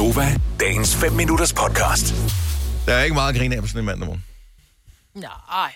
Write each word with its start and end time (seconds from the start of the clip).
Gonova, 0.00 0.40
dagens 0.60 0.96
5 0.96 1.12
minutters 1.12 1.52
podcast. 1.52 2.14
Der 2.86 2.94
er 2.94 3.02
ikke 3.02 3.14
meget 3.14 3.32
at 3.32 3.38
grine 3.38 3.56
af 3.56 3.62
på 3.62 3.68
sådan 3.68 3.78
en 3.78 3.84
mandag 3.86 4.06
morgen. 4.06 4.24
Nej, 5.14 5.72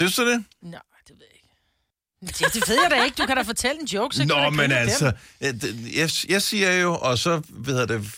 Synes 0.00 0.16
du 0.16 0.30
det? 0.30 0.44
nej, 0.62 0.80
det 1.08 1.16
ved 1.18 1.26
jeg 1.30 1.34
ikke. 1.34 2.44
Det, 2.44 2.54
det 2.54 2.68
ved 2.68 2.78
jeg 2.82 2.90
da 2.90 3.04
ikke. 3.04 3.14
Du 3.22 3.26
kan 3.26 3.36
da 3.36 3.42
fortælle 3.42 3.80
en 3.80 3.86
joke, 3.86 4.16
så 4.16 4.22
kan 4.22 4.28
Nå, 4.28 4.34
jeg 4.34 4.44
da 4.44 4.50
men 4.50 4.72
altså, 4.72 5.12
jeg, 5.40 5.54
jeg, 5.96 6.10
jeg 6.28 6.42
siger 6.42 6.72
jo, 6.72 6.94
og 6.94 7.18
så, 7.18 7.42
ved 7.48 7.78
jeg 7.78 7.88
det, 7.88 8.10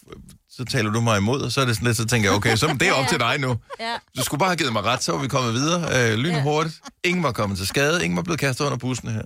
så 0.51 0.65
taler 0.65 0.91
du 0.91 1.01
mig 1.01 1.19
imod, 1.19 1.43
og 1.43 1.53
så 1.53 1.61
er 1.61 1.65
det 1.65 1.75
sådan 1.75 1.87
lidt, 1.87 1.97
så 1.97 2.07
tænker 2.07 2.29
jeg, 2.31 2.37
okay, 2.37 2.57
så 2.57 2.77
det 2.81 2.89
er 2.89 2.93
op 2.93 3.09
til 3.13 3.19
dig 3.19 3.39
nu. 3.39 3.57
Ja. 3.81 3.97
Du 4.17 4.23
skulle 4.23 4.39
bare 4.39 4.49
have 4.49 4.57
givet 4.57 4.73
mig 4.73 4.85
ret, 4.85 5.03
så 5.03 5.13
var 5.13 5.19
vi 5.19 5.29
kommet 5.29 5.55
videre 5.55 6.11
øh, 6.13 6.19
lynhurtigt. 6.19 6.81
Ingen 7.05 7.23
var 7.23 7.33
kommet 7.33 7.59
til 7.59 7.67
skade, 7.67 8.05
ingen 8.05 8.17
var 8.17 8.23
blevet 8.23 8.41
kastet 8.41 8.65
under 8.65 8.79
bussen 8.79 9.09
her. 9.09 9.23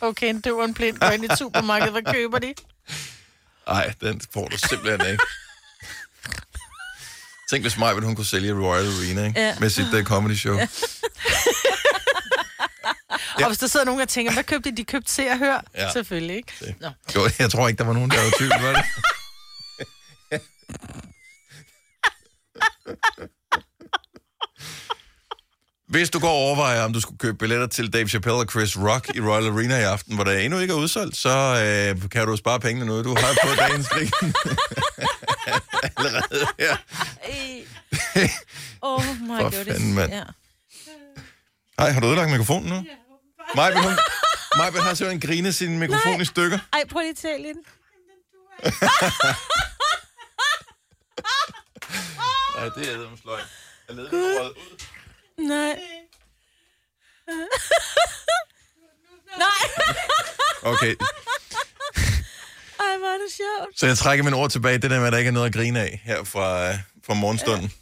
Okay, 0.00 0.28
en 0.28 0.40
døv 0.40 0.56
og 0.58 0.64
en 0.64 0.74
blind 0.74 0.98
går 0.98 1.08
ind 1.10 1.22
i 1.24 1.26
et 1.26 1.38
supermarked. 1.38 1.90
Hvad 1.90 2.14
køber 2.14 2.38
de? 2.38 2.54
Nej, 3.68 3.94
den 4.00 4.20
får 4.32 4.48
du 4.48 4.58
simpelthen 4.58 5.10
ikke. 5.12 5.24
Tænk, 7.50 7.64
hvis 7.64 7.78
mig, 7.78 7.94
hun 7.94 8.14
kunne 8.16 8.26
sælge 8.26 8.52
Royal 8.52 8.86
Arena 8.86 9.24
ikke? 9.26 9.40
Ja. 9.40 9.54
med 9.60 9.70
sit 9.70 9.94
uh, 9.94 10.02
comedy 10.02 10.36
show. 10.36 10.56
Ja. 10.56 10.68
Og 13.44 13.46
hvis 13.46 13.58
der 13.58 13.66
sidder 13.66 13.86
nogen 13.86 14.00
og 14.00 14.08
tænker, 14.08 14.32
hvad 14.32 14.44
købte 14.44 14.70
de? 14.70 14.76
De 14.76 14.84
købte 14.84 15.12
se 15.12 15.28
og 15.30 15.38
hør. 15.38 15.64
Ja. 15.74 15.92
Selvfølgelig 15.92 16.36
ikke. 16.36 16.76
Nå. 16.80 16.90
Jo, 17.14 17.30
jeg 17.38 17.50
tror 17.50 17.68
ikke, 17.68 17.78
der 17.78 17.84
var 17.84 17.92
nogen, 17.92 18.10
der 18.10 18.24
var 18.24 18.32
tvivl, 18.38 18.52
var 18.60 18.72
det? 18.72 18.84
Hvis 25.88 26.10
du 26.10 26.18
går 26.18 26.28
og 26.28 26.34
overvejer, 26.34 26.82
om 26.82 26.92
du 26.92 27.00
skulle 27.00 27.18
købe 27.18 27.38
billetter 27.38 27.66
til 27.66 27.92
Dave 27.92 28.08
Chappelle 28.08 28.38
og 28.38 28.46
Chris 28.50 28.76
Rock 28.78 29.16
i 29.16 29.20
Royal 29.20 29.46
Arena 29.46 29.78
i 29.78 29.82
aften, 29.82 30.14
hvor 30.14 30.24
der 30.24 30.38
endnu 30.38 30.58
ikke 30.58 30.72
er 30.72 30.78
udsolgt, 30.78 31.16
så 31.16 31.28
øh, 31.28 32.10
kan 32.10 32.26
du 32.26 32.36
spare 32.36 32.60
pengene 32.60 32.86
nu. 32.86 33.02
Du 33.02 33.16
har 33.18 33.36
på 33.42 33.48
dagens 33.58 33.88
grin 33.88 34.10
allerede 35.96 36.46
her. 36.58 36.76
Oh 38.82 39.04
my 39.20 39.26
For 39.26 39.42
god. 39.42 39.64
fanden, 39.64 39.94
mand. 39.94 40.12
Ja. 40.12 40.22
Hej, 41.78 41.90
har 41.90 42.00
du 42.00 42.06
ødelagt 42.06 42.30
mikrofonen 42.30 42.68
nu? 42.68 42.84
Majbet, 43.56 43.82
hun... 43.84 43.92
Majbet 44.58 44.82
har 44.82 44.94
simpelthen 44.94 45.20
grinet 45.30 45.54
sin 45.54 45.78
mikrofon 45.78 46.12
Nej. 46.12 46.20
i 46.20 46.24
stykker. 46.24 46.58
Ej, 46.72 46.82
prøv 46.90 47.00
lige 47.00 47.10
at 47.10 47.16
tale 47.16 47.42
lidt. 47.42 47.58
Nej, 52.56 52.68
det 52.76 52.88
er 52.88 52.96
eddermsløg. 52.96 53.38
Jeg 53.88 53.96
leder 53.96 54.10
ud. 54.12 54.54
Nej. 55.38 55.78
Nej. 59.38 59.68
Okay, 60.62 60.94
Ej, 62.80 62.96
hvor 62.98 63.06
er 63.06 63.18
det 63.18 63.32
sjovt. 63.36 63.78
så 63.80 63.86
jeg 63.86 63.98
trækker 63.98 64.24
mine 64.24 64.36
ord 64.36 64.50
tilbage. 64.50 64.78
Det 64.78 64.90
der 64.90 64.98
med, 64.98 65.06
at 65.06 65.12
der 65.12 65.18
ikke 65.18 65.28
er 65.28 65.32
noget 65.32 65.46
at 65.46 65.52
grine 65.52 65.80
af 65.80 66.00
her 66.04 66.24
fra, 66.24 66.72
fra 67.06 67.14
morgenstunden. 67.14 67.72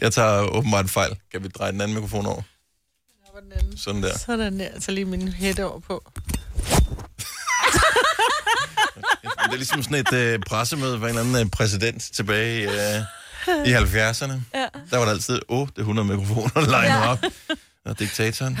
Jeg 0.00 0.12
tager 0.12 0.42
åbenbart 0.42 0.90
fejl. 0.90 1.16
Kan 1.32 1.42
vi 1.42 1.48
dreje 1.48 1.72
den 1.72 1.80
anden 1.80 1.94
mikrofon 1.94 2.26
over? 2.26 2.42
Sådan 3.76 4.02
der. 4.02 4.18
Sådan 4.18 4.60
der. 4.60 4.80
Så 4.80 4.90
lige 4.90 5.04
min 5.04 5.28
hætte 5.28 5.64
over 5.64 5.80
på. 5.80 6.02
Det 9.22 9.52
er 9.52 9.56
ligesom 9.56 9.82
sådan 9.82 9.98
et 9.98 10.12
øh, 10.12 10.38
pressemøde 10.46 10.98
for 10.98 11.06
en 11.06 11.08
eller 11.18 11.20
anden 11.22 11.46
øh, 11.46 11.50
præsident 11.50 12.02
tilbage 12.14 12.60
i, 12.60 12.64
øh, 12.64 13.66
i 13.68 13.72
70'erne. 13.74 14.32
Ja. 14.54 14.59
Der 14.90 14.96
var 14.96 15.04
der 15.04 15.12
altid 15.12 15.40
800 15.48 16.08
mikrofoner 16.08 16.66
legnet 16.70 16.94
ja. 16.94 17.10
op. 17.10 17.18
Og 17.84 17.98
diktatoren. 17.98 18.58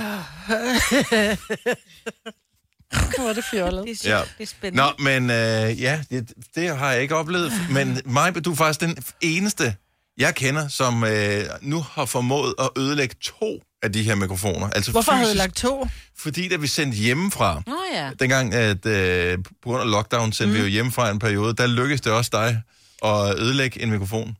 Hvor 3.18 3.28
er 3.28 3.32
det 3.32 3.44
fjollet. 3.50 3.84
Det 3.86 4.06
er. 4.06 4.16
Ja. 4.16 4.22
Det 4.38 4.42
er 4.42 4.46
spændende. 4.46 4.82
Nå, 4.82 5.04
men 5.04 5.30
øh, 5.30 5.80
ja, 5.82 6.02
det, 6.10 6.32
det 6.54 6.78
har 6.78 6.92
jeg 6.92 7.02
ikke 7.02 7.16
oplevet. 7.16 7.52
Men 7.70 8.00
mig, 8.04 8.44
du 8.44 8.52
er 8.52 8.56
faktisk 8.56 8.80
den 8.80 8.96
eneste, 9.20 9.74
jeg 10.18 10.34
kender, 10.34 10.68
som 10.68 11.04
øh, 11.04 11.44
nu 11.60 11.80
har 11.80 12.04
formået 12.04 12.54
at 12.58 12.68
ødelægge 12.78 13.14
to 13.22 13.62
af 13.82 13.92
de 13.92 14.02
her 14.02 14.14
mikrofoner. 14.14 14.70
Altså 14.70 14.90
Hvorfor 14.90 15.12
havde 15.12 15.24
du 15.24 15.28
fysisk, 15.28 15.38
lagt 15.38 15.56
to? 15.56 15.88
Fordi 16.18 16.48
da 16.48 16.56
vi 16.56 16.66
sendte 16.66 16.98
hjemmefra, 16.98 17.62
Nå 17.66 17.76
ja. 17.94 18.10
dengang 18.20 18.54
at 18.54 18.86
øh, 18.86 19.38
på 19.38 19.68
grund 19.68 19.82
af 19.82 19.90
lockdown 19.90 20.32
sendte 20.32 20.52
mm. 20.52 20.58
vi 20.58 20.60
jo 20.60 20.66
hjemmefra 20.66 21.10
en 21.10 21.18
periode, 21.18 21.54
der 21.54 21.66
lykkedes 21.66 22.00
det 22.00 22.12
også 22.12 22.30
dig 22.32 22.62
at 23.04 23.38
ødelægge 23.38 23.82
en 23.82 23.90
mikrofon. 23.90 24.36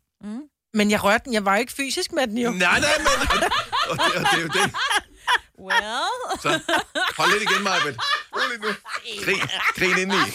Men 0.75 0.91
jeg 0.91 1.05
rørte 1.05 1.25
den. 1.25 1.35
Jeg 1.35 1.45
var 1.45 1.57
ikke 1.57 1.73
fysisk 1.73 2.13
med 2.13 2.27
den 2.27 2.39
jo. 2.39 2.51
Nej, 2.51 2.81
nej, 2.81 2.91
men... 2.99 3.07
Og 3.91 3.97
det, 3.97 4.15
og 4.17 4.27
det 4.33 4.39
er 4.39 4.43
jo 4.43 4.49
det. 4.49 4.73
Well. 5.59 6.41
Så 6.43 6.61
hold 7.17 7.31
lidt 7.33 7.51
igen, 7.51 7.63
Majbet. 7.65 7.97
Rolig 8.37 8.61
nu. 8.61 8.69
Grin, 9.25 9.41
grin 9.77 9.99
ind 10.03 10.13
i. 10.13 10.33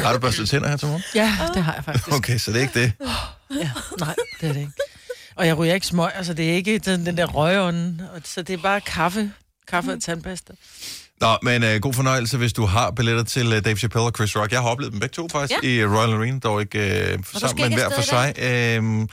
Har 0.00 0.12
du 0.12 0.18
børstet 0.18 0.48
tænder 0.48 0.68
her 0.68 0.76
til 0.76 0.88
morgen? 0.88 1.02
Ja, 1.14 1.38
det 1.54 1.62
har 1.62 1.74
jeg 1.74 1.84
faktisk. 1.84 2.12
Okay, 2.12 2.38
så 2.38 2.52
det 2.52 2.58
er 2.58 2.62
ikke 2.62 2.80
det. 2.80 2.92
Ja, 3.50 3.70
nej, 3.98 4.14
det 4.40 4.48
er 4.48 4.52
det 4.52 4.60
ikke. 4.60 4.72
Og 5.36 5.46
jeg 5.46 5.58
ryger 5.58 5.74
ikke 5.74 5.86
smøg, 5.86 6.10
altså 6.14 6.34
det 6.34 6.50
er 6.50 6.54
ikke 6.54 6.78
den, 6.78 7.06
den 7.06 7.16
der 7.16 7.26
røgeånden. 7.26 8.02
og 8.14 8.20
Så 8.24 8.42
det 8.42 8.52
er 8.54 8.62
bare 8.62 8.80
kaffe, 8.80 9.32
kaffe 9.68 9.92
og 9.92 10.02
tandpasta. 10.02 10.52
Nå, 11.20 11.38
men 11.42 11.62
uh, 11.62 11.68
god 11.80 11.94
fornøjelse, 11.94 12.38
hvis 12.38 12.52
du 12.52 12.64
har 12.66 12.90
billetter 12.90 13.22
til 13.24 13.46
uh, 13.46 13.58
Dave 13.64 13.76
Chappelle 13.76 14.06
og 14.06 14.12
Chris 14.16 14.36
Rock. 14.36 14.52
Jeg 14.52 14.60
har 14.62 14.68
oplevet 14.68 14.92
dem 14.92 15.00
begge 15.00 15.12
to 15.12 15.28
faktisk 15.32 15.62
ja. 15.62 15.68
i 15.68 15.84
Royal 15.86 16.12
Arena, 16.14 16.38
dog 16.38 16.60
ikke 16.60 17.16
uh, 17.18 17.24
sammen, 17.40 17.62
men 17.70 17.74
hver 17.78 17.90
for 17.94 18.02
sig. 18.02 18.34
Uh, 18.38 19.08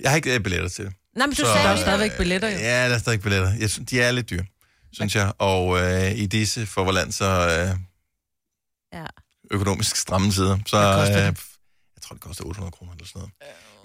jeg 0.00 0.10
har 0.10 0.16
ikke 0.16 0.36
uh, 0.36 0.42
billetter 0.42 0.68
til 0.68 0.84
det. 0.84 0.92
Nej, 1.16 1.26
men 1.26 1.34
du 1.34 1.42
Så- 1.42 1.52
sagde 1.52 1.58
Der 1.68 1.72
er 1.74 1.76
stadigvæk 1.76 2.16
billetter, 2.18 2.48
jo. 2.48 2.58
Ja, 2.58 2.88
der 2.88 2.94
er 2.94 2.98
stadig 2.98 3.20
billetter. 3.20 3.52
Jeg 3.60 3.70
synes, 3.70 3.88
de 3.90 4.00
er 4.00 4.10
lidt 4.10 4.30
dyre, 4.30 4.44
synes 4.92 5.16
jeg. 5.16 5.32
Og 5.38 5.66
uh, 5.66 6.10
i 6.18 6.26
disse 6.26 6.66
for 6.66 6.82
hvor 6.82 6.92
land 6.92 7.12
så 7.12 7.24
uh, 7.72 7.78
Ja. 8.98 9.04
økonomisk 9.50 9.96
stramme 9.96 10.30
tider, 10.32 10.58
så 10.66 10.76
Hvad 10.78 10.94
koster 10.94 11.16
det? 11.16 11.24
jeg 11.24 12.02
tror, 12.02 12.14
det 12.14 12.22
koster 12.22 12.44
800 12.44 12.70
kroner 12.72 12.92
eller 12.92 13.06
sådan 13.06 13.18
noget. 13.18 13.32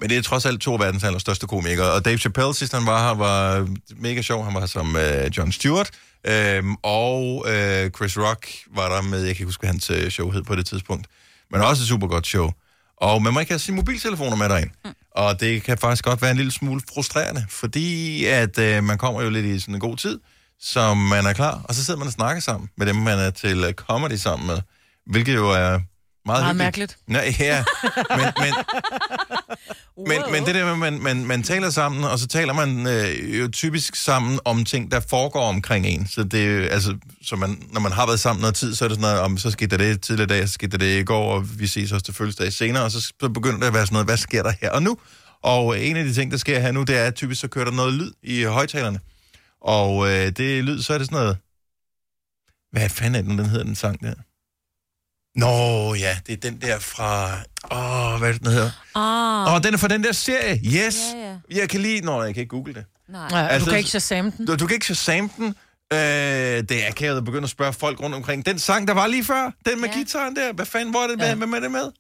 Men 0.03 0.09
det 0.09 0.17
er 0.17 0.21
trods 0.21 0.45
alt 0.45 0.61
to 0.61 0.73
af 0.73 0.79
verdens 0.79 1.03
allerstørste 1.03 1.47
komikere. 1.47 1.91
Og 1.91 2.05
Dave 2.05 2.17
Chappelle, 2.17 2.55
sidst 2.55 2.73
han 2.73 2.85
var 2.85 3.07
her, 3.07 3.15
var 3.15 3.67
mega 3.95 4.21
sjov. 4.21 4.45
Han 4.45 4.53
var 4.53 4.59
her 4.59 4.67
som 4.67 4.95
uh, 4.95 5.37
John 5.37 5.51
Stewart. 5.51 5.89
Øhm, 6.27 6.75
og 6.75 7.35
uh, 7.35 7.89
Chris 7.95 8.17
Rock 8.17 8.47
var 8.75 8.95
der 8.95 9.01
med, 9.01 9.17
jeg 9.17 9.25
kan 9.25 9.29
ikke 9.29 9.45
huske, 9.45 9.61
hvad 9.61 9.69
hans 9.69 9.89
øh, 9.89 10.11
show 10.11 10.29
hed 10.29 10.43
på 10.43 10.55
det 10.55 10.65
tidspunkt. 10.65 11.07
Men 11.51 11.61
også 11.61 11.83
et 11.83 11.87
super 11.87 12.07
godt 12.07 12.27
show. 12.27 12.51
Og 12.97 13.21
man 13.21 13.33
må 13.33 13.39
ikke 13.39 13.51
have 13.51 13.59
sine 13.59 13.75
mobiltelefoner 13.75 14.35
med 14.35 14.49
derind. 14.49 14.69
Mm. 14.85 14.91
Og 15.11 15.39
det 15.39 15.63
kan 15.63 15.77
faktisk 15.77 16.03
godt 16.03 16.21
være 16.21 16.31
en 16.31 16.37
lille 16.37 16.51
smule 16.51 16.81
frustrerende, 16.93 17.45
fordi 17.49 18.25
at 18.25 18.59
øh, 18.59 18.83
man 18.83 18.97
kommer 18.97 19.21
jo 19.21 19.29
lidt 19.29 19.45
i 19.45 19.59
sådan 19.59 19.73
en 19.73 19.79
god 19.79 19.97
tid, 19.97 20.19
som 20.59 20.97
man 20.97 21.25
er 21.25 21.33
klar, 21.33 21.61
og 21.63 21.75
så 21.75 21.85
sidder 21.85 21.99
man 21.99 22.07
og 22.07 22.13
snakker 22.13 22.41
sammen 22.41 22.69
med 22.77 22.87
dem, 22.87 22.95
man 22.95 23.19
er 23.19 23.29
til 23.29 23.63
øh, 23.63 23.73
comedy 23.73 24.15
sammen 24.17 24.47
med, 24.47 24.57
hvilket 25.05 25.35
jo 25.35 25.49
er 25.49 25.79
meget, 26.25 26.43
Meget 26.43 26.55
mærkeligt. 26.55 26.97
Nej, 27.07 27.35
ja, 27.39 27.63
men, 28.09 28.25
men, 28.39 28.53
men, 30.09 30.31
men 30.31 30.45
det 30.45 30.55
der 30.55 30.63
med, 30.63 30.71
at 30.71 30.93
man, 30.93 31.01
man, 31.01 31.25
man 31.25 31.43
taler 31.43 31.69
sammen, 31.69 32.03
og 32.03 32.19
så 32.19 32.27
taler 32.27 32.53
man 32.53 32.87
øh, 32.87 33.39
jo 33.39 33.47
typisk 33.47 33.95
sammen 33.95 34.39
om 34.45 34.65
ting, 34.65 34.91
der 34.91 34.99
foregår 34.99 35.43
omkring 35.43 35.85
en. 35.85 36.07
Så 36.07 36.23
det 36.23 36.45
er 36.45 36.69
altså, 36.69 36.97
så 37.21 37.35
man, 37.35 37.63
når 37.71 37.81
man 37.81 37.91
har 37.91 38.05
været 38.05 38.19
sammen 38.19 38.41
noget 38.41 38.55
tid, 38.55 38.75
så 38.75 38.85
er 38.85 38.89
det 38.89 38.95
sådan 38.95 39.11
noget, 39.11 39.19
om 39.19 39.37
så 39.37 39.51
skete 39.51 39.77
der 39.77 39.83
det 39.83 40.01
tidligere 40.01 40.27
dag, 40.27 40.47
så 40.47 40.53
skete 40.53 40.71
der 40.71 40.77
det 40.77 40.99
i 40.99 41.03
går, 41.03 41.33
og 41.33 41.59
vi 41.59 41.67
ses 41.67 41.91
også 41.91 42.05
til 42.05 42.13
fødselsdag 42.13 42.53
senere, 42.53 42.83
og 42.83 42.91
så 42.91 43.01
så 43.01 43.29
begynder 43.29 43.59
det 43.59 43.67
at 43.67 43.73
være 43.73 43.85
sådan 43.85 43.93
noget, 43.93 44.07
hvad 44.07 44.17
sker 44.17 44.43
der 44.43 44.53
her 44.61 44.71
og 44.71 44.83
nu? 44.83 44.97
Og 45.43 45.79
en 45.79 45.97
af 45.97 46.03
de 46.03 46.13
ting, 46.13 46.31
der 46.31 46.37
sker 46.37 46.59
her 46.59 46.71
nu, 46.71 46.83
det 46.83 46.97
er, 46.97 47.05
at 47.05 47.15
typisk 47.15 47.41
så 47.41 47.47
kører 47.47 47.65
der 47.65 47.71
noget 47.71 47.93
lyd 47.93 48.11
i 48.23 48.43
højtalerne. 48.43 48.99
Og 49.61 50.11
øh, 50.11 50.31
det 50.37 50.63
lyd, 50.63 50.81
så 50.81 50.93
er 50.93 50.97
det 50.97 51.07
sådan 51.07 51.19
noget... 51.19 51.37
Hvad 52.71 52.89
fanden 52.89 53.15
er 53.15 53.29
den, 53.29 53.39
den 53.39 53.49
hedder, 53.49 53.65
den 53.65 53.75
sang 53.75 54.01
der? 54.01 54.13
Nå, 55.35 55.93
ja, 55.93 56.17
det 56.27 56.33
er 56.33 56.37
den 56.51 56.61
der 56.61 56.79
fra... 56.79 57.31
Åh, 57.71 58.19
hvad 58.19 58.29
er 58.29 58.33
det, 58.33 58.41
den 58.43 58.51
hedder? 58.51 58.71
Ah, 58.95 59.53
Åh, 59.55 59.61
den 59.63 59.73
er 59.73 59.77
fra 59.77 59.87
den 59.87 60.03
der 60.03 60.11
serie. 60.11 60.59
Yes. 60.65 60.97
Ja, 61.13 61.19
ja. 61.29 61.35
Jeg 61.59 61.69
kan 61.69 61.81
lige... 61.81 62.01
Nå, 62.01 62.23
jeg 62.23 62.33
kan 62.33 62.41
ikke 62.41 62.49
google 62.49 62.73
det. 62.73 62.85
nej. 63.09 63.27
Ja, 63.31 63.47
Altså, 63.47 63.65
du 63.65 63.69
kan 63.71 63.77
ikke 63.77 63.89
shazam 63.89 64.31
den. 64.31 64.45
Du, 64.45 64.55
du 64.55 64.67
kan 64.67 64.73
ikke 64.73 64.85
shazam 64.95 65.29
den. 65.29 65.55
Øh, 65.93 65.99
det 65.99 66.71
er 66.71 66.87
akavet 66.87 67.17
at 67.17 67.25
begynde 67.25 67.43
at 67.43 67.49
spørge 67.49 67.73
folk 67.73 67.99
rundt 68.01 68.15
omkring. 68.15 68.45
Den 68.45 68.59
sang, 68.59 68.87
der 68.87 68.93
var 68.93 69.07
lige 69.07 69.23
før, 69.23 69.51
den 69.65 69.81
med 69.81 69.89
ja. 69.89 69.95
Guitaren 69.95 70.35
der, 70.35 70.53
hvad 70.53 70.65
fanden, 70.65 70.89
hvor 70.91 71.03
er 71.03 71.07
det 71.07 71.17
med? 71.17 71.27
Ja. 71.27 71.35
Hvem 71.35 71.53
er 71.53 71.59
det 71.59 71.71
med? 71.71 71.91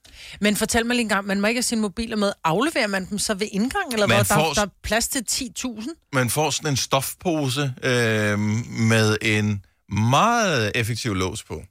Men 0.41 0.55
fortæl 0.55 0.85
mig 0.85 0.95
lige 0.95 1.01
en 1.03 1.09
gang, 1.09 1.27
man 1.27 1.41
må 1.41 1.47
ikke 1.47 1.57
have 1.57 1.63
sine 1.63 1.81
mobiler 1.81 2.15
med. 2.17 2.31
Afleverer 2.43 2.87
man 2.87 3.09
dem 3.09 3.19
så 3.19 3.33
ved 3.33 3.47
indgang, 3.51 3.93
eller 3.93 4.07
Man 4.07 4.17
hvad? 4.17 4.25
får- 4.25 4.47
Der, 4.47 4.53
der 4.53 4.61
er 4.61 4.65
plads 4.83 5.07
til 5.07 5.23
10.000? 5.31 6.09
Man 6.13 6.29
får 6.29 6.49
sådan 6.49 6.69
en 6.71 6.77
stofpose 6.77 7.73
øh, 7.83 8.39
med 8.39 9.17
en 9.21 9.65
meget 9.91 10.71
effektiv 10.75 11.13
lås 11.13 11.43
på, 11.43 11.61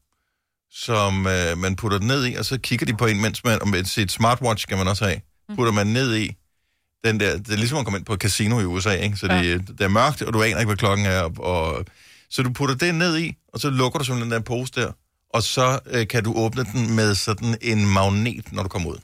som 0.74 1.26
øh, 1.26 1.58
man 1.58 1.76
putter 1.76 1.98
den 1.98 2.06
ned 2.06 2.26
i, 2.26 2.34
og 2.34 2.44
så 2.44 2.58
kigger 2.58 2.86
de 2.86 2.94
på 2.96 3.06
en, 3.06 3.20
mens 3.20 3.44
man, 3.44 3.62
og 3.62 3.68
med 3.68 3.84
sit 3.84 4.12
smartwatch 4.12 4.66
kan 4.66 4.78
man 4.78 4.88
også 4.88 5.04
have, 5.04 5.20
putter 5.56 5.72
man 5.72 5.86
ned 5.86 6.16
i 6.16 6.36
den 7.04 7.20
der, 7.20 7.36
det 7.38 7.48
er 7.52 7.56
ligesom 7.56 7.78
at 7.78 7.84
komme 7.84 7.98
ind 7.98 8.06
på 8.06 8.12
et 8.14 8.20
casino 8.20 8.60
i 8.60 8.64
USA, 8.64 8.90
ikke? 8.94 9.16
så 9.16 9.28
det, 9.28 9.68
det 9.68 9.80
er 9.80 9.88
mørkt, 9.88 10.22
og 10.22 10.32
du 10.32 10.42
aner 10.42 10.58
ikke, 10.58 10.68
hvad 10.68 10.76
klokken 10.76 11.06
er, 11.06 11.20
og, 11.20 11.32
og 11.38 11.84
så 12.30 12.42
du 12.42 12.52
putter 12.52 12.74
det 12.74 12.94
ned 12.94 13.18
i, 13.18 13.34
og 13.52 13.60
så 13.60 13.70
lukker 13.70 13.98
du 13.98 14.04
simpelthen 14.04 14.30
den 14.32 14.36
der 14.38 14.44
pose 14.44 14.72
der, 14.76 14.92
og 15.34 15.42
så 15.42 15.78
øh, 15.86 16.08
kan 16.08 16.24
du 16.24 16.32
åbne 16.36 16.64
den 16.64 16.96
med 16.96 17.14
sådan 17.14 17.56
en 17.62 17.86
magnet, 17.86 18.52
når 18.52 18.62
du 18.62 18.68
kommer 18.68 18.90
ud. 18.90 18.98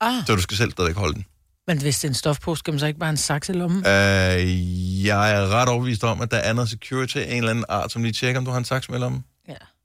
Ah, 0.00 0.26
Så 0.26 0.34
du 0.34 0.40
skal 0.42 0.56
selv 0.56 0.70
stadigvæk 0.70 0.96
holde 0.96 1.14
den. 1.14 1.24
men 1.66 1.80
hvis 1.80 1.98
det 1.98 2.04
er 2.04 2.08
en 2.08 2.14
stofpose, 2.14 2.58
skal 2.58 2.72
man 2.72 2.78
så 2.78 2.86
ikke 2.86 2.98
bare 2.98 3.06
have 3.06 3.10
en 3.12 3.16
saks 3.16 3.48
i 3.48 3.52
lommen? 3.52 3.78
Øh, 3.86 5.04
jeg 5.06 5.32
er 5.32 5.48
ret 5.48 5.68
overbevist 5.68 6.04
om, 6.04 6.20
at 6.20 6.30
der 6.30 6.36
er 6.36 6.52
noget 6.52 6.70
security 6.70 7.16
af 7.16 7.30
en 7.30 7.36
eller 7.36 7.50
anden 7.50 7.64
art, 7.68 7.92
som 7.92 8.02
lige 8.02 8.12
tjekker, 8.12 8.38
om 8.38 8.44
du 8.44 8.50
har 8.50 8.58
en 8.58 8.64
saks 8.64 8.88
med 8.88 8.98
lommen. 8.98 9.24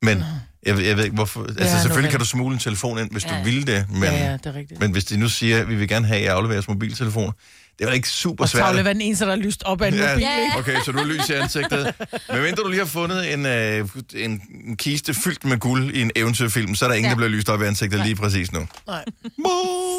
Ja. 0.03 0.07
Men 0.15 0.23
Jeg, 0.65 0.77
ved- 0.77 0.83
jeg 0.85 0.97
ved 0.97 1.03
ikke, 1.03 1.15
hvorfor... 1.15 1.43
Altså, 1.43 1.63
nu 1.75 1.81
selvfølgelig 1.81 2.03
vel. 2.03 2.11
kan 2.11 2.19
du 2.19 2.25
smule 2.25 2.53
en 2.53 2.59
telefon 2.59 2.99
ind, 2.99 3.11
hvis 3.11 3.25
Ja, 3.25 3.29
du 3.29 3.35
ja. 3.35 3.43
ville 3.43 3.63
det, 3.63 3.85
men, 3.89 4.03
Ja, 4.03 4.25
ja, 4.25 4.33
det 4.33 4.45
er 4.45 4.55
rigtigt. 4.55 4.79
men 4.79 4.91
hvis 4.91 5.05
de 5.05 5.17
nu 5.17 5.29
siger, 5.29 5.61
at 5.61 5.69
vi 5.69 5.75
vil 5.75 5.87
gerne 5.87 6.07
have, 6.07 6.17
at 6.17 6.23
I 6.23 6.27
afleverer 6.27 6.55
jeres 6.55 6.67
mobiltelefon, 6.67 7.31
det 7.79 7.87
er 7.87 7.91
ikke 7.91 8.09
super 8.09 8.43
Og 8.43 8.49
svært. 8.49 8.63
tavle 8.63 8.83
var 8.85 8.93
den 8.93 9.01
eneste, 9.01 9.25
der 9.25 9.31
er 9.31 9.35
lyst 9.35 9.63
op 9.63 9.81
af 9.81 9.87
en 9.87 9.93
Ja, 9.93 10.09
mobil, 10.09 10.21
Ja, 10.23 10.35
ikke? 10.41 10.51
ja. 10.53 10.59
okay, 10.59 10.75
så 10.85 10.91
du 10.91 10.97
har 10.97 11.05
lys 11.05 11.29
i 11.29 11.33
ansigtet. 11.33 11.93
Men 12.33 12.41
mindre 12.41 12.63
du 12.63 12.67
lige 12.69 12.79
har 12.79 12.85
fundet 12.85 13.33
en, 13.33 13.45
øh, 13.45 13.87
en, 14.15 14.41
en 14.67 14.77
kiste 14.77 15.13
fyldt 15.13 15.45
med 15.45 15.57
guld 15.57 15.91
i 15.95 16.01
en 16.01 16.11
eventyrfilm, 16.15 16.75
så 16.75 16.85
er 16.85 16.89
der 16.89 16.95
ingen, 16.95 17.05
Ja. 17.05 17.09
der 17.09 17.15
bliver 17.15 17.29
lyst 17.29 17.49
op 17.49 17.61
i 17.61 17.65
ansigtet 17.65 17.99
lige 18.05 18.15
præcis 18.15 18.51
nu. 18.51 18.59
Nej, 18.87 19.03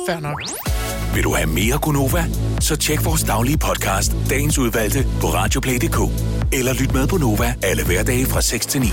fair 0.08 0.20
nok. 0.20 0.42
Vil 1.14 1.24
du 1.24 1.34
have 1.34 1.46
mere 1.46 1.78
Gunova? 1.78 2.24
Så 2.60 2.76
tjek 2.76 3.04
vores 3.04 3.22
daglige 3.22 3.58
podcast, 3.58 4.12
dagens 4.30 4.58
udvalgte, 4.58 5.06
på 5.20 5.26
radioplay.dk. 5.34 5.98
Eller 6.52 6.72
lyt 6.74 6.92
med 6.92 7.06
på 7.06 7.16
Nova 7.16 7.54
alle 7.62 7.84
hverdage 7.84 8.26
fra 8.26 8.40
6 8.40 8.66
til 8.66 8.80
9. 8.80 8.88